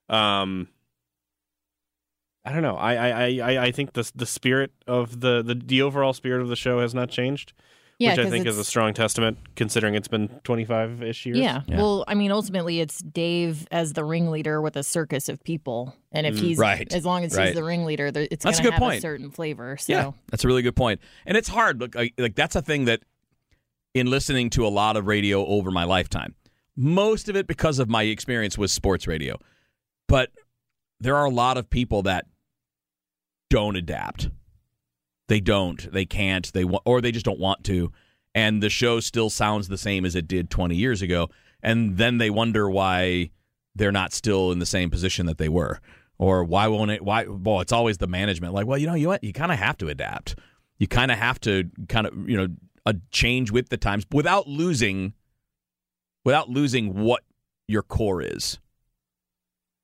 [0.10, 0.68] Um,
[2.46, 2.76] I don't know.
[2.76, 6.50] I I, I- I, think the the spirit of the, the the overall spirit of
[6.50, 7.54] the show has not changed,
[8.00, 11.38] Yeah, which I think is a strong testament considering it's been twenty five ish years.
[11.38, 11.62] Yeah.
[11.68, 11.78] Yeah.
[11.78, 16.26] Well, I mean, ultimately, it's Dave as the ringleader with a circus of people, and
[16.28, 16.94] if he's Mm, Right.
[16.94, 17.48] as long as Right.
[17.48, 18.98] he's the ringleader, it's That's a going to good have point.
[18.98, 19.78] a certain flavor.
[19.78, 21.00] So Yeah, that's a really good point.
[21.26, 21.80] And it's hard.
[21.80, 23.02] Look, like, like that's a thing that
[23.94, 26.34] in listening to a lot of radio over my lifetime,
[26.76, 29.38] most of it because of my experience with sports radio,
[30.08, 30.32] but
[31.00, 32.26] there are a lot of people that
[33.50, 34.30] don't adapt.
[35.28, 35.92] They don't.
[35.92, 36.52] They can't.
[36.54, 37.92] They want, or they just don't want to.
[38.36, 41.30] And the show still sounds the same as it did 20 years ago.
[41.62, 43.32] And then they wonder why
[43.76, 45.80] they're not still in the same position that they were,
[46.18, 47.04] or why won't it?
[47.04, 47.26] Why?
[47.26, 48.54] Well, it's always the management.
[48.54, 49.16] Like, well, you know, you?
[49.22, 50.36] You kind of have to adapt.
[50.78, 52.48] You kind of have to kind of you know
[52.86, 55.14] a change with the times without losing,
[56.26, 57.24] without losing what
[57.68, 58.60] your core is.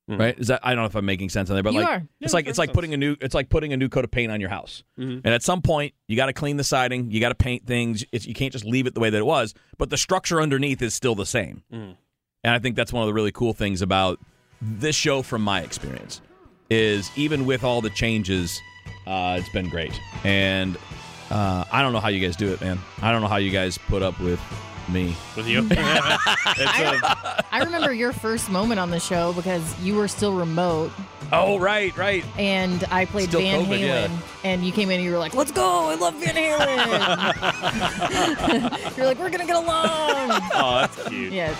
[0.08, 0.18] Mhm.
[0.18, 0.38] Right?
[0.38, 2.02] Is that I don't know if I'm making sense on there, but You like are.
[2.20, 2.74] it's Yeah, like it's like sense.
[2.74, 4.82] putting a new it's like putting a new coat of paint on your house.
[4.98, 5.20] Mhm.
[5.24, 8.04] And at some point, you got to clean the siding, you got to paint things.
[8.12, 10.82] It's, you can't just leave it the way that it was, but the structure underneath
[10.82, 11.62] is still the same.
[11.72, 11.96] Mhm.
[12.44, 14.18] And I think that's one of the really cool things about
[14.62, 16.20] this show, from my experience,
[16.70, 18.60] is even with all the changes,
[19.06, 19.92] uh, it's been great.
[20.24, 20.76] And
[21.30, 22.78] uh, I don't know how you guys do it, man.
[23.02, 24.40] I don't know how you guys put up with
[24.88, 25.14] me.
[25.36, 25.60] with you.
[25.70, 30.34] it's a, uh, I remember your first moment on the show because you were still
[30.34, 30.90] remote,
[31.32, 32.24] Oh, right, right.
[32.38, 34.08] and I played Still Van COVID, Halen, yeah.
[34.44, 35.88] and you came in and you were like, "Let's go!
[35.90, 36.56] I love Van Halen."
[38.96, 41.32] You're like, "We're gonna get along." oh, that's cute.
[41.32, 41.54] yeah.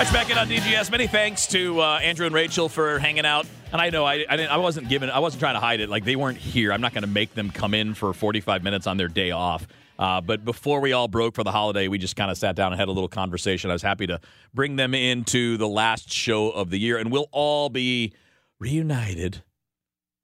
[0.00, 0.90] That's back in on DGS.
[0.90, 3.46] Many thanks to uh, Andrew and Rachel for hanging out.
[3.70, 4.46] And I know I, I.
[4.46, 5.10] I wasn't giving.
[5.10, 5.90] I wasn't trying to hide it.
[5.90, 6.72] Like they weren't here.
[6.72, 9.66] I'm not going to make them come in for 45 minutes on their day off.
[9.98, 12.72] Uh, but before we all broke for the holiday, we just kind of sat down
[12.72, 13.68] and had a little conversation.
[13.68, 14.22] I was happy to
[14.54, 18.14] bring them into the last show of the year, and we'll all be
[18.58, 19.42] reunited.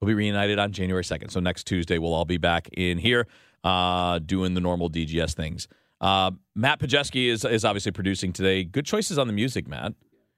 [0.00, 1.30] We'll be reunited on January 2nd.
[1.30, 3.26] So next Tuesday, we'll all be back in here
[3.62, 5.68] uh, doing the normal DGS things.
[6.00, 8.64] Uh, Matt Podjeski is is obviously producing today.
[8.64, 9.94] Good choices on the music, Matt.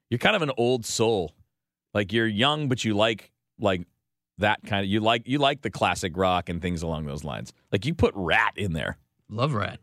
[0.09, 1.35] You're kind of an old soul.
[1.93, 3.87] Like you're young, but you like like
[4.37, 7.51] that kind of you like you like the classic rock and things along those lines.
[7.71, 8.97] Like you put Ratt in there.
[9.29, 9.79] Love Ratt.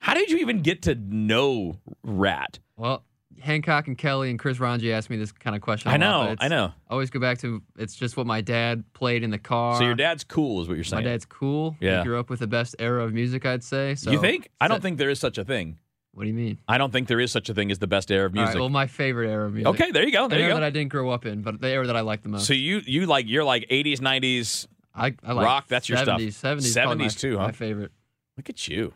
[0.00, 2.58] How did you even get to know Ratt?
[2.76, 3.04] Well,
[3.40, 5.90] Hancock and Kelly and Chris Ranji asked me this kind of question.
[5.90, 6.72] I know, I know.
[6.88, 9.76] I always go back to it's just what my dad played in the car.
[9.76, 11.04] So your dad's cool, is what you're saying.
[11.04, 11.76] My dad's cool.
[11.80, 11.98] Yeah.
[11.98, 13.94] He grew up with the best era of music, I'd say.
[13.94, 14.48] So you think?
[14.60, 15.78] I don't think there is such a thing.
[16.12, 16.58] What do you mean?
[16.66, 18.46] I don't think there is such a thing as the best era of All right,
[18.46, 18.58] music.
[18.60, 19.68] well, my favorite era of music.
[19.68, 20.26] okay, there you go.
[20.26, 20.60] There you era go.
[20.60, 22.46] that I didn't grow up in, but the era that I like the most.
[22.46, 24.66] So you you like you're like 80s, 90s.
[24.94, 26.18] I, I like rock, that's your stuff.
[26.20, 27.44] 70s, 70s, probably 70s too, huh?
[27.44, 27.92] My favorite.
[28.36, 28.94] Look at you.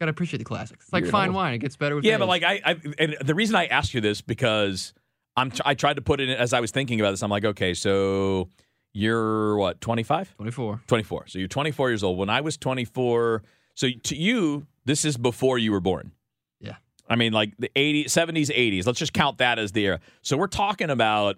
[0.00, 0.84] Gotta appreciate the classics.
[0.84, 2.08] It's like fine wine; it gets better with age.
[2.08, 2.20] Yeah, age.
[2.20, 4.92] but like I, I and the reason I asked you this because
[5.36, 7.22] I'm I tried to put it in as I was thinking about this.
[7.22, 8.48] I'm like, okay, so
[8.92, 10.82] you're what 25, 24.
[10.86, 11.26] 24.
[11.28, 12.18] So you're 24 years old.
[12.18, 13.42] When I was 24,
[13.74, 16.12] so to you, this is before you were born.
[16.60, 16.76] Yeah.
[17.08, 18.86] I mean, like the 80s, 70s, 80s.
[18.86, 20.00] Let's just count that as the era.
[20.22, 21.36] So we're talking about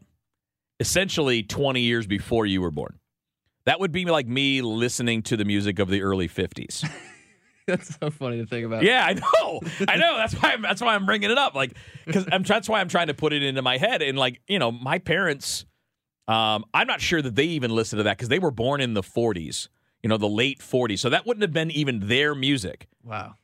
[0.81, 2.99] essentially 20 years before you were born.
[3.66, 6.88] That would be like me listening to the music of the early 50s.
[7.66, 8.83] That's so funny to think about.
[8.83, 9.61] Yeah, I know.
[9.88, 10.16] I know.
[10.16, 10.53] That's why.
[10.53, 11.55] I'm, that's why I'm bringing it up.
[11.55, 12.42] Like, because I'm.
[12.42, 14.03] That's why I'm trying to put it into my head.
[14.03, 15.66] And like, you know, my parents.
[16.27, 18.94] Um, I'm not sure that they even listened to that because they were born in
[18.94, 19.68] the 40s.
[20.03, 21.01] You know, the late 40s.
[21.01, 22.87] So that wouldn't have been even their music.
[23.03, 23.35] Wow.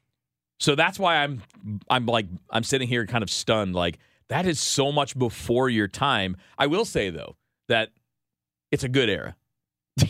[0.59, 1.43] So that's why I'm.
[1.89, 2.27] I'm like.
[2.51, 3.75] I'm sitting here kind of stunned.
[3.75, 3.99] Like
[4.29, 6.37] that is so much before your time.
[6.59, 7.37] I will say though
[7.69, 7.91] that
[8.71, 9.37] it's a good era.
[9.97, 10.07] The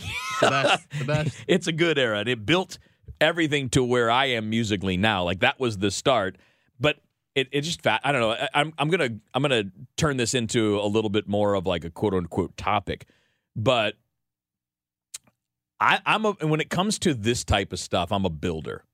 [0.51, 0.87] best.
[0.99, 1.37] The best.
[1.49, 2.79] it's a good era and it built
[3.21, 5.25] everything to where I am musically now.
[5.25, 6.37] Like that was the start,
[6.79, 6.97] but
[7.35, 7.87] it, it just.
[7.87, 8.33] I don't know.
[8.33, 9.65] I, I'm I'm gonna I'm gonna
[9.97, 13.07] turn this into a little bit more of like a quote unquote topic,
[13.55, 13.95] but
[15.81, 18.85] I, I'm a when it comes to this type of stuff, I'm a builder.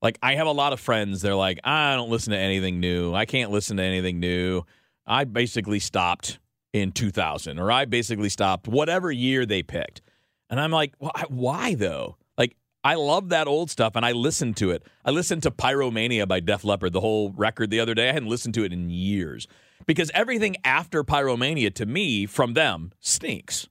[0.00, 1.22] Like I have a lot of friends.
[1.22, 3.14] They're like, I don't listen to anything new.
[3.14, 4.62] I can't listen to anything new.
[5.06, 6.38] I basically stopped
[6.72, 10.02] in 2000, or I basically stopped whatever year they picked.
[10.50, 10.94] And I'm like,
[11.28, 12.16] why though?
[12.84, 14.82] I love that old stuff, and I listened to it.
[15.04, 18.08] I listened to Pyromania by Def Leppard, the whole record the other day.
[18.08, 19.46] I hadn't listened to it in years
[19.86, 23.68] because everything after Pyromania to me from them stinks.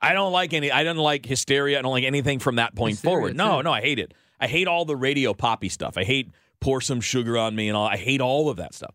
[0.00, 0.70] I don't like any.
[0.70, 1.78] I don't like Hysteria.
[1.78, 3.36] I don't like anything from that point Hysteria, forward.
[3.36, 4.12] No, no, I hate it.
[4.38, 5.96] I hate all the radio poppy stuff.
[5.96, 7.86] I hate pour some sugar on me and all.
[7.86, 8.94] I hate all of that stuff.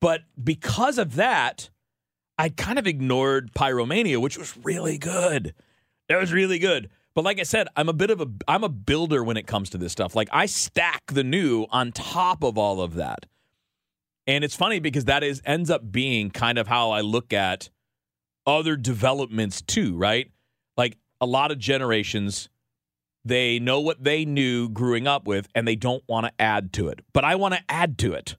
[0.00, 1.70] But because of that,
[2.38, 5.54] I kind of ignored Pyromania, which was really good.
[6.08, 6.90] That was really good.
[7.14, 9.70] But like I said, I'm a bit of a I'm a builder when it comes
[9.70, 10.16] to this stuff.
[10.16, 13.26] Like I stack the new on top of all of that.
[14.26, 17.70] And it's funny because that is ends up being kind of how I look at
[18.46, 20.30] other developments too, right?
[20.76, 22.48] Like a lot of generations
[23.24, 26.88] they know what they knew growing up with and they don't want to add to
[26.88, 27.00] it.
[27.12, 28.36] But I want to add to it.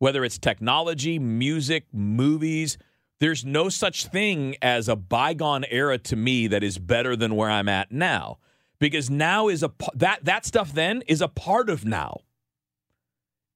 [0.00, 2.78] Whether it's technology, music, movies,
[3.20, 7.50] there's no such thing as a bygone era to me that is better than where
[7.50, 8.38] I'm at now.
[8.78, 12.20] Because now is a that that stuff then is a part of now.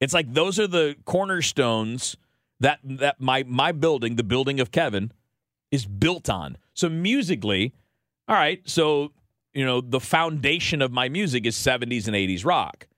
[0.00, 2.16] It's like those are the cornerstones
[2.58, 5.12] that that my my building, the building of Kevin,
[5.70, 6.58] is built on.
[6.74, 7.72] So musically,
[8.26, 9.12] all right, so
[9.54, 12.88] you know, the foundation of my music is 70s and 80s rock.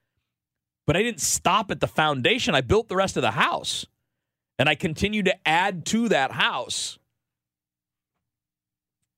[0.87, 2.55] But I didn't stop at the foundation.
[2.55, 3.87] I built the rest of the house.
[4.59, 6.99] And I continue to add to that house.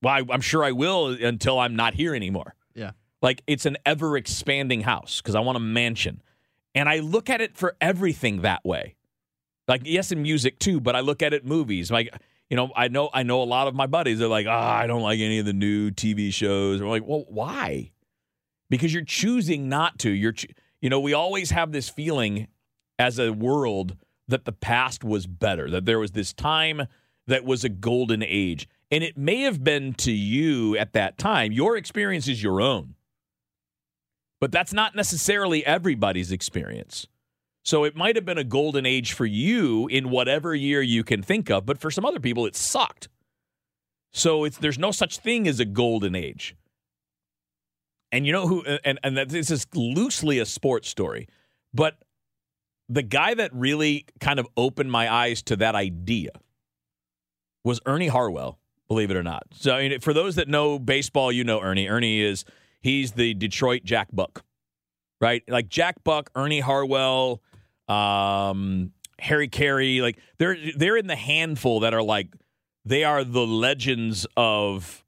[0.01, 2.55] Well, I, I'm sure I will until I'm not here anymore.
[2.73, 2.91] Yeah.
[3.21, 6.21] Like it's an ever expanding house because I want a mansion.
[6.75, 8.95] And I look at it for everything that way.
[9.67, 11.91] Like, yes, in music too, but I look at it movies.
[11.91, 12.13] Like,
[12.49, 14.87] you know, I know I know a lot of my buddies are like, ah, I
[14.87, 16.79] don't like any of the new TV shows.
[16.79, 17.91] I'm like, well, why?
[18.69, 20.09] Because you're choosing not to.
[20.09, 20.35] You're,
[20.81, 22.47] you know, we always have this feeling
[22.99, 23.97] as a world
[24.27, 26.87] that the past was better, that there was this time
[27.27, 28.67] that was a golden age.
[28.89, 31.51] And it may have been to you at that time.
[31.51, 32.95] Your experience is your own.
[34.39, 37.07] But that's not necessarily everybody's experience.
[37.65, 41.21] So it might have been a golden age for you in whatever year you can
[41.21, 43.09] think of, but for some other people, it sucked.
[44.13, 46.55] So there's no such thing as a golden age.
[48.11, 48.63] And you know who?
[48.85, 51.27] And and this is loosely a sports story,
[51.73, 51.97] but
[52.89, 56.31] the guy that really kind of opened my eyes to that idea
[57.63, 58.59] was Ernie Harwell.
[58.87, 59.43] Believe it or not.
[59.51, 61.89] So I mean, for those that know baseball, you know Ernie.
[61.89, 62.45] Ernie is
[62.79, 64.45] he's the Detroit Jack Buck,
[65.19, 65.43] right?
[65.47, 67.41] Like Jack Buck, Ernie Harwell,
[67.89, 69.99] um, Harry Caray.
[69.99, 72.29] Like they're they're in the handful that are like
[72.85, 75.03] they are the legends of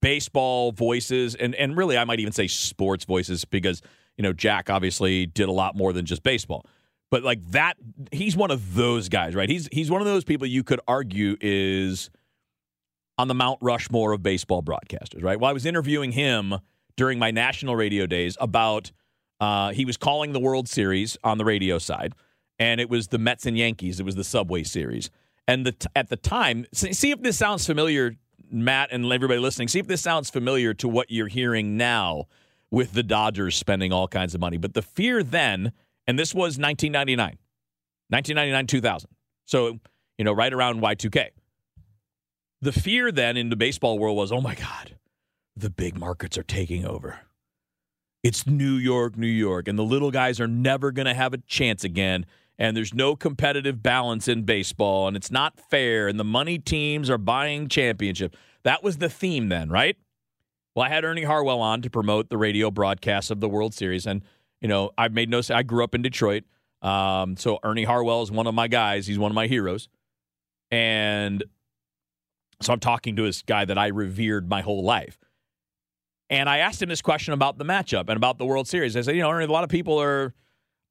[0.00, 3.82] baseball voices and and really I might even say sports voices because
[4.18, 6.66] you know, Jack obviously did a lot more than just baseball.
[7.10, 7.76] But like that,
[8.12, 9.48] he's one of those guys, right?
[9.48, 12.10] He's he's one of those people you could argue is
[13.16, 15.40] on the Mount Rushmore of baseball broadcasters, right?
[15.40, 16.54] Well, I was interviewing him
[16.96, 18.92] during my national radio days about
[19.40, 22.14] uh, he was calling the World Series on the radio side,
[22.58, 24.00] and it was the Mets and Yankees.
[24.00, 25.10] It was the Subway Series,
[25.46, 28.16] and the at the time, see if this sounds familiar,
[28.50, 29.68] Matt, and everybody listening.
[29.68, 32.26] See if this sounds familiar to what you're hearing now
[32.70, 34.58] with the Dodgers spending all kinds of money.
[34.58, 35.72] But the fear then,
[36.08, 37.38] and this was 1999,
[38.08, 39.10] 1999, 2000.
[39.44, 39.78] So
[40.18, 41.28] you know, right around Y2K.
[42.60, 44.96] The fear then in the baseball world was, oh my God,
[45.56, 47.20] the big markets are taking over.
[48.24, 51.38] It's New York, New York, and the little guys are never going to have a
[51.38, 52.26] chance again.
[52.58, 56.08] And there's no competitive balance in baseball, and it's not fair.
[56.08, 58.36] And the money teams are buying championship.
[58.64, 59.96] That was the theme then, right?
[60.74, 64.04] Well, I had Ernie Harwell on to promote the radio broadcast of the World Series,
[64.04, 64.22] and
[64.60, 65.40] you know, I've made no.
[65.50, 66.44] I grew up in Detroit,
[66.82, 69.06] um, so Ernie Harwell is one of my guys.
[69.06, 69.88] He's one of my heroes,
[70.70, 71.44] and
[72.60, 75.18] so I'm talking to this guy that I revered my whole life.
[76.30, 78.96] And I asked him this question about the matchup and about the World Series.
[78.96, 80.34] I said, you know, Ernie, a lot of people are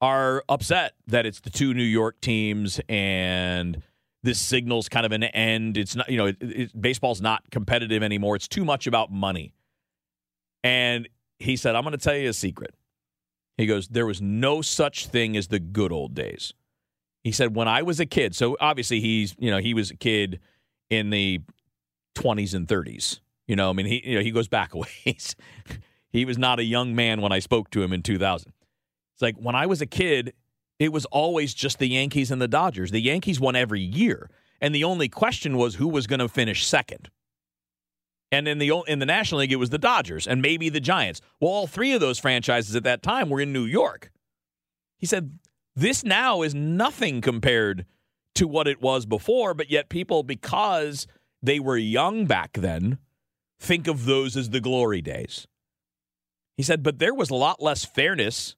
[0.02, 3.82] are upset that it's the two New York teams and
[4.24, 5.78] this signals kind of an end.
[5.78, 8.36] It's not, you know, it, it, baseball's not competitive anymore.
[8.36, 9.54] It's too much about money.
[10.64, 11.08] And
[11.40, 12.76] he said, I'm going to tell you a secret.
[13.58, 16.54] He goes, There was no such thing as the good old days.
[17.24, 19.96] He said, When I was a kid, so obviously he's, you know, he was a
[19.96, 20.40] kid
[20.90, 21.42] in the
[22.16, 23.20] 20s and 30s.
[23.48, 25.36] You know, I mean, he, you know, he goes back a ways.
[26.10, 28.54] he was not a young man when I spoke to him in 2000.
[29.14, 30.34] It's like when I was a kid,
[30.80, 32.92] it was always just the Yankees and the Dodgers.
[32.92, 34.30] The Yankees won every year,
[34.62, 37.10] and the only question was who was going to finish second.
[38.32, 41.22] And in the in the National League, it was the Dodgers and maybe the Giants.
[41.40, 44.12] Well, all three of those franchises at that time were in New York.
[44.98, 45.40] He said,
[45.76, 47.86] "This now is nothing compared
[48.36, 51.08] to what it was before, but yet people, because
[51.42, 52.98] they were young back then,
[53.60, 55.48] think of those as the glory days."
[56.58, 58.56] He said, "But there was a lot less fairness."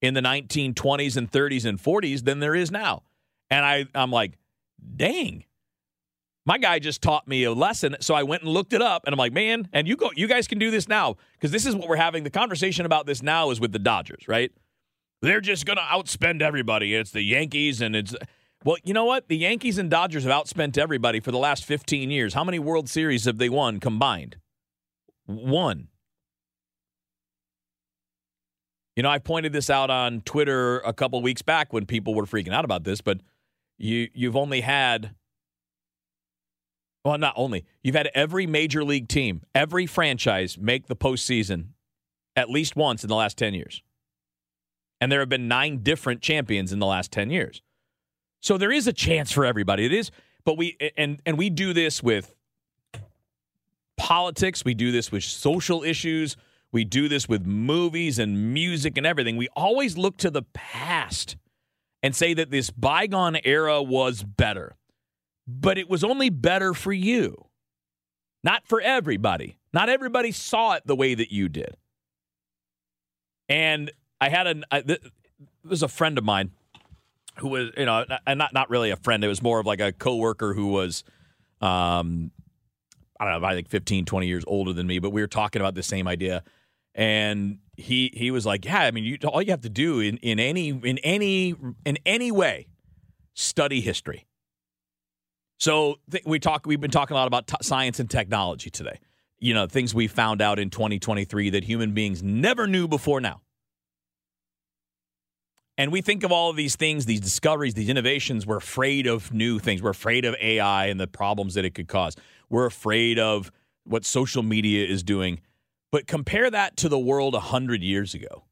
[0.00, 3.02] in the 1920s and 30s and 40s than there is now.
[3.50, 4.38] And I, I'm like,
[4.96, 5.44] dang.
[6.46, 9.12] My guy just taught me a lesson, so I went and looked it up, and
[9.12, 11.76] I'm like, man, and you go, you guys can do this now because this is
[11.76, 12.24] what we're having.
[12.24, 14.50] The conversation about this now is with the Dodgers, right?
[15.22, 16.94] They're just to outspend everybody.
[16.94, 18.14] It's the Yankees, and it's
[18.64, 19.28] well, you know what?
[19.28, 22.34] The Yankees and Dodgers have outspent everybody for the last 15 years.
[22.34, 24.36] How many World Series have they won combined?
[25.24, 25.88] One.
[28.96, 32.26] You know, I pointed this out on Twitter a couple weeks back when people were
[32.26, 33.20] freaking out about this, but
[33.78, 35.14] you you've only had
[37.04, 41.68] well, not only you've had every major league team, every franchise make the postseason
[42.36, 43.82] at least once in the last ten years,
[45.00, 47.62] and there have been nine different champions in the last ten years.
[48.40, 49.84] So there is a chance for everybody.
[49.84, 50.10] It is,
[50.44, 52.34] but we and and we do this with
[53.96, 54.64] politics.
[54.64, 56.36] We do this with social issues.
[56.72, 59.36] We do this with movies and music and everything.
[59.36, 61.36] We always look to the past
[62.02, 64.76] and say that this bygone era was better.
[65.58, 67.46] But it was only better for you,
[68.44, 69.58] not for everybody.
[69.72, 71.76] Not everybody saw it the way that you did.
[73.48, 73.90] And
[74.20, 75.00] I had a I, th-
[75.64, 76.52] was a friend of mine
[77.38, 79.24] who was, you know, and not not really a friend.
[79.24, 81.02] It was more of like a coworker who was,
[81.60, 82.30] um,
[83.18, 84.98] I don't know, I think 15, 20 years older than me.
[84.98, 86.44] But we were talking about the same idea
[86.94, 90.16] and he he was like, yeah, I mean, you, all you have to do in,
[90.18, 92.66] in any in any in any way,
[93.34, 94.26] study history.
[95.60, 96.66] So th- we talk.
[96.66, 98.98] We've been talking a lot about t- science and technology today.
[99.38, 103.42] You know, things we found out in 2023 that human beings never knew before now.
[105.78, 108.46] And we think of all of these things, these discoveries, these innovations.
[108.46, 109.82] We're afraid of new things.
[109.82, 112.16] We're afraid of AI and the problems that it could cause.
[112.50, 113.50] We're afraid of
[113.84, 115.40] what social media is doing.
[115.90, 118.44] But compare that to the world 100 years ago.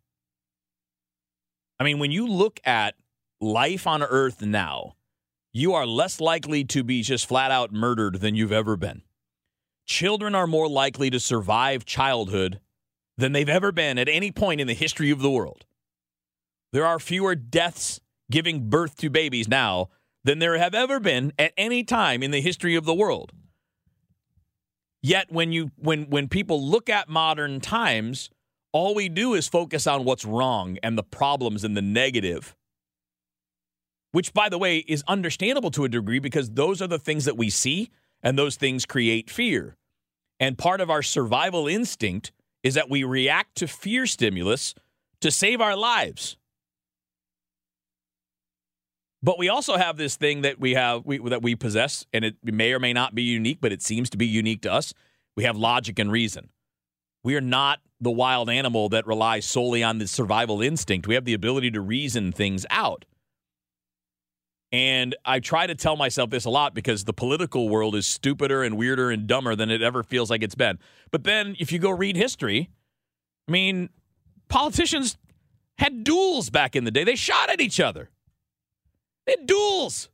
[1.79, 2.95] I mean, when you look at
[3.41, 4.95] life on Earth now,
[5.53, 9.03] you are less likely to be just flat out murdered than you've ever been.
[9.87, 12.61] Children are more likely to survive childhood
[13.17, 15.65] than they've ever been at any point in the history of the world.
[16.73, 19.89] There are fewer deaths giving birth to babies now
[20.25, 23.33] than there have ever been at any time in the history of the world.
[25.03, 28.31] Yet when you when when people look at modern times,
[28.73, 32.55] all we do is focus on what's wrong and the problems and the negative.
[34.19, 37.37] Which by the way is understandable to a degree because those are the things that
[37.37, 37.89] we see
[38.21, 39.77] and those things create fear.
[40.41, 42.33] And part of our survival instinct
[42.65, 44.75] is that we react to fear stimulus
[45.21, 46.37] to save our lives.
[49.23, 52.35] But we also have this thing that we have we, that we possess, and it
[52.43, 54.93] may or may not be unique, but it seems to be unique to us.
[55.37, 56.49] We have logic and reason.
[57.23, 61.07] We are not the wild animal that relies solely on the survival instinct.
[61.07, 63.05] We have the ability to reason things out.
[64.71, 68.63] And I try to tell myself this a lot because the political world is stupider
[68.63, 70.79] and weirder and dumber than it ever feels like it's been.
[71.11, 72.69] But then if you go read history,
[73.49, 73.89] I mean,
[74.49, 75.17] politicians
[75.79, 77.05] had duels back in the day.
[77.05, 78.11] They shot at each other.
[79.27, 80.11] They had duels.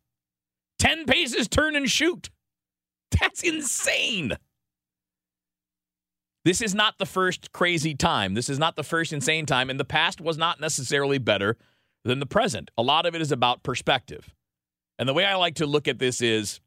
[0.78, 2.30] 10 paces, turn and shoot.
[3.10, 4.36] That's insane.
[6.44, 8.34] This is not the first crazy time.
[8.34, 9.70] This is not the first insane time.
[9.70, 11.56] And the past was not necessarily better
[12.04, 12.70] than the present.
[12.76, 14.34] A lot of it is about perspective.
[14.98, 16.60] And the way I like to look at this is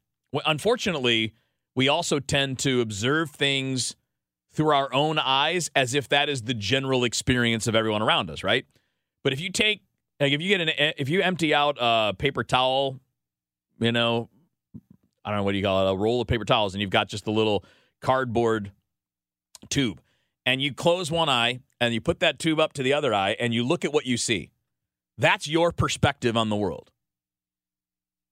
[0.44, 1.34] unfortunately,
[1.74, 3.96] we also tend to observe things
[4.52, 8.42] through our own eyes as if that is the general experience of everyone around us,
[8.42, 8.66] right?
[9.22, 9.82] But if you take
[10.20, 12.98] like if you get an if you empty out a paper towel,
[13.78, 14.28] you know,
[15.24, 16.90] I don't know what do you call it, a roll of paper towels, and you've
[16.90, 17.64] got just a little
[18.00, 18.72] cardboard
[19.68, 20.00] tube,
[20.44, 23.36] and you close one eye and you put that tube up to the other eye,
[23.38, 24.50] and you look at what you see.
[25.16, 26.90] That's your perspective on the world.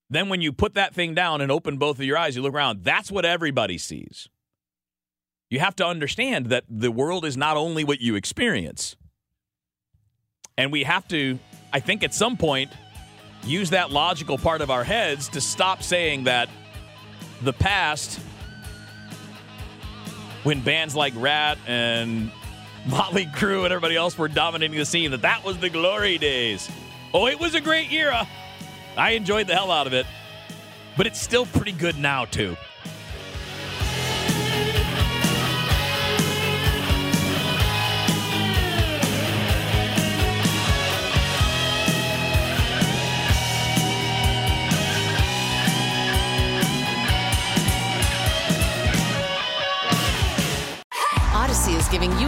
[0.08, 2.54] Then when you put that thing down and open both of your eyes, you look
[2.54, 4.28] around, that's what everybody sees.
[5.50, 8.96] You have to understand that the world is not only what you experience.
[10.58, 11.38] And we have to,
[11.72, 12.70] I think, at some point,
[13.44, 16.48] use that logical part of our heads to stop saying that
[17.42, 18.18] the past,
[20.42, 22.30] when bands like Ratt and
[22.86, 26.68] Motley Crue and everybody else were dominating the scene, that that was the glory days.
[27.12, 28.26] Oh, it was a great era.
[28.96, 30.06] I enjoyed the hell out of it.
[30.96, 32.56] But it's still pretty good now, too.